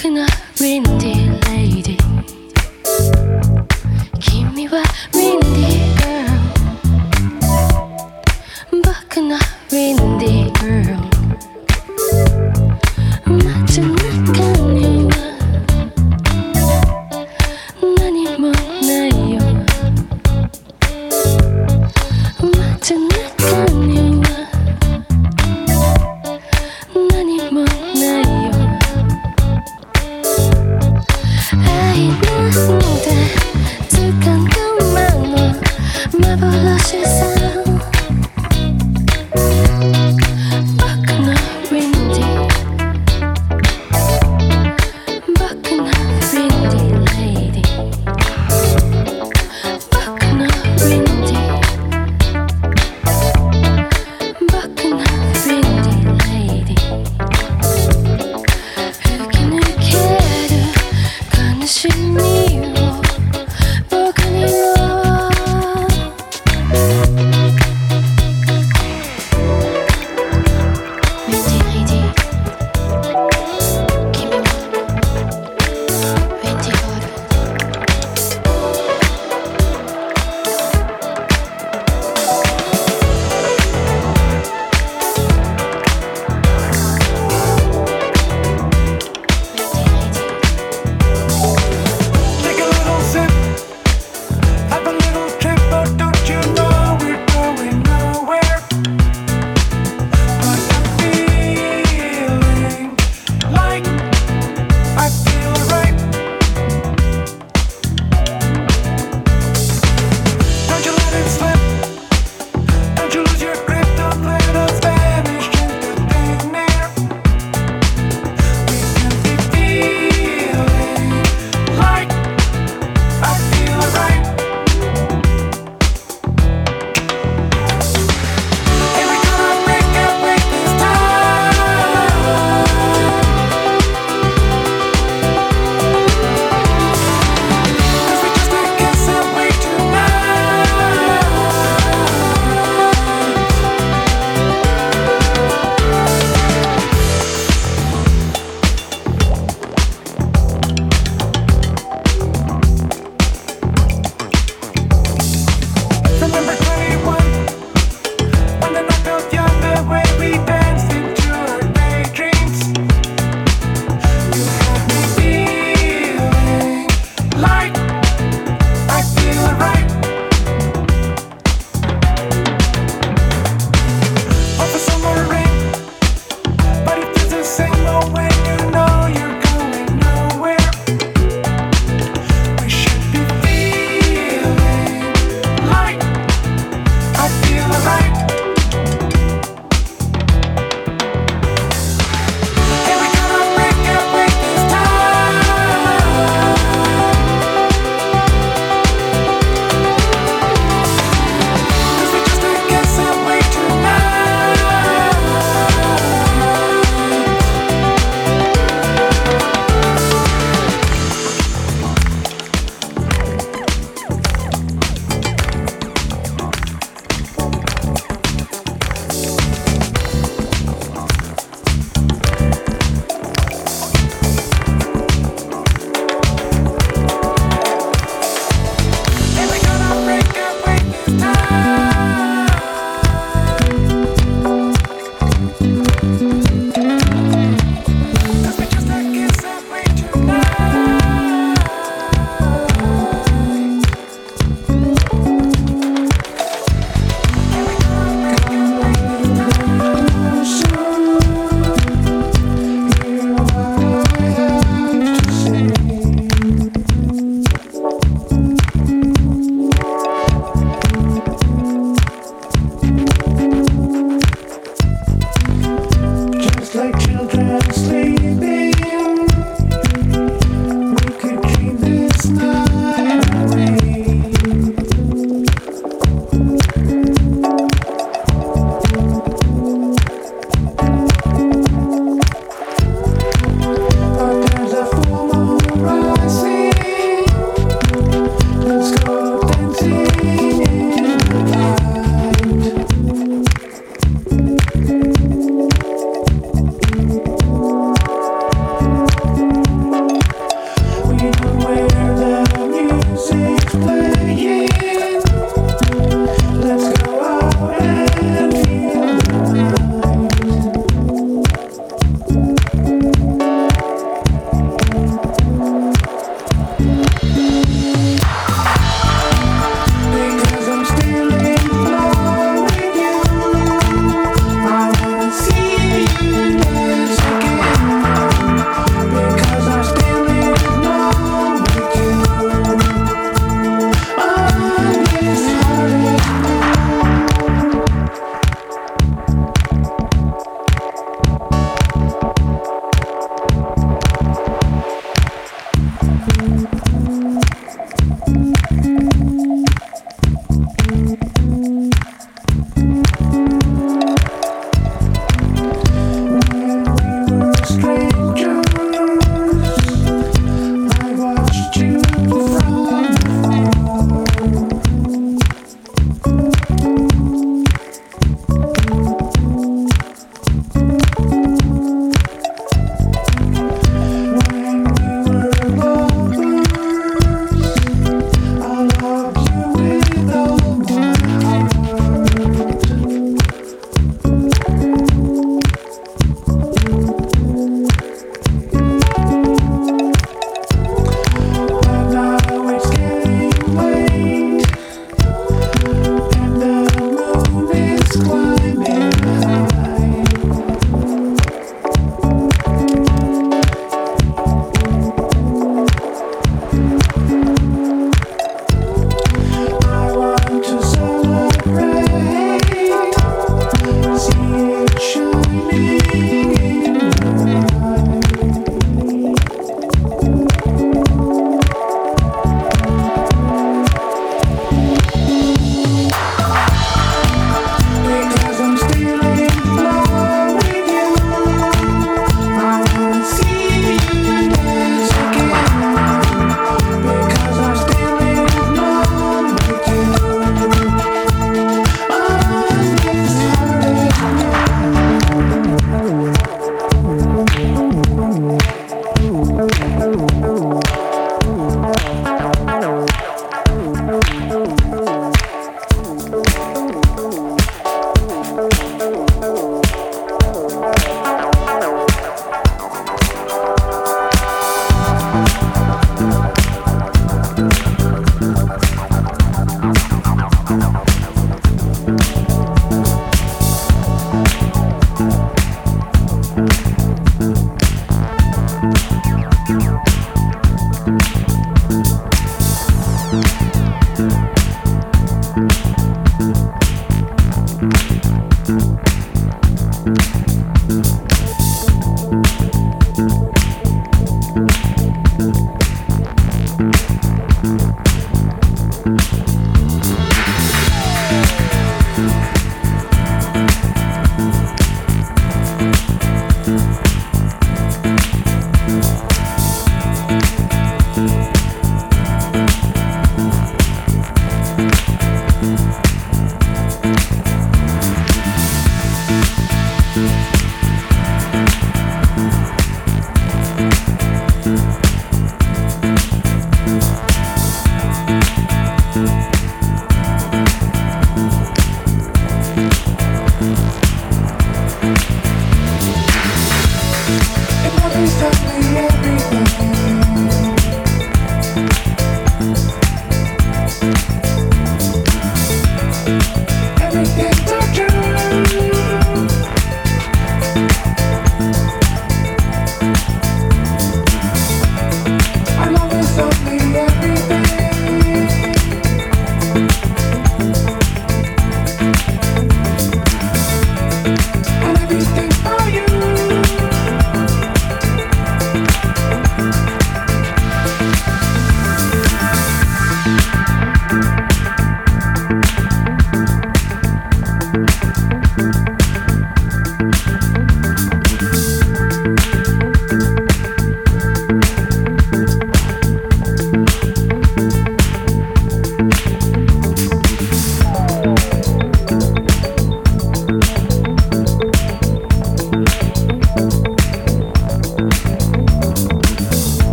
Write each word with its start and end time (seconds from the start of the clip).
그날인데 0.00 1.19